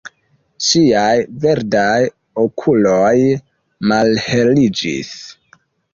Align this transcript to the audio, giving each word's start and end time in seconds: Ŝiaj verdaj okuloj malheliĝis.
Ŝiaj 0.67 1.17
verdaj 1.43 1.99
okuloj 2.45 3.15
malheliĝis. 3.93 5.13